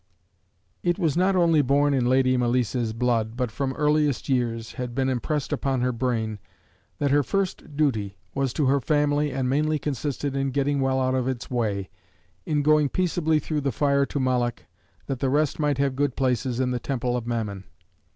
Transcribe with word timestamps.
It 0.81 0.97
was 0.97 1.15
not 1.15 1.35
only 1.35 1.61
born 1.61 1.93
in 1.93 2.07
Lady 2.09 2.35
Malice's 2.35 2.91
blood, 2.91 3.37
but 3.37 3.51
from 3.51 3.73
earliest 3.73 4.29
years, 4.29 4.71
had 4.71 4.95
been 4.95 5.09
impressed 5.09 5.53
on 5.63 5.81
her 5.81 5.91
brain, 5.91 6.39
that 6.97 7.11
her 7.11 7.21
first 7.21 7.77
duty 7.77 8.17
was 8.33 8.51
to 8.53 8.65
her 8.65 8.81
family, 8.81 9.31
and 9.31 9.47
mainly 9.47 9.77
consisted 9.77 10.35
in 10.35 10.49
getting 10.49 10.81
well 10.81 10.99
out 10.99 11.13
of 11.13 11.27
its 11.27 11.51
way 11.51 11.91
in 12.47 12.63
going 12.63 12.89
peaceably 12.89 13.37
through 13.37 13.61
the 13.61 13.71
fire 13.71 14.07
to 14.07 14.19
Moloch, 14.19 14.65
that 15.05 15.19
the 15.19 15.29
rest 15.29 15.59
might 15.59 15.77
have 15.77 15.95
good 15.95 16.15
places 16.15 16.59
in 16.59 16.71
the 16.71 16.79
Temple 16.79 17.15
of 17.15 17.27
Mammon. 17.27 17.65